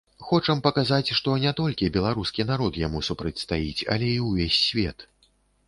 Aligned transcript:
Хочам 0.27 0.61
паказаць, 0.67 1.11
што 1.19 1.35
не 1.43 1.51
толькі 1.59 1.91
беларускі 1.99 2.47
народ 2.53 2.81
яму 2.85 3.03
супрацьстаіць, 3.11 3.79
але 3.99 4.11
і 4.17 4.19
ўвесь 4.27 4.59
свет. 4.67 5.09